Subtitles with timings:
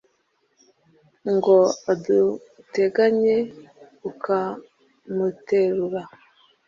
[1.33, 1.57] ngo
[1.91, 3.37] aduteganye,
[4.09, 6.01] ukamuterura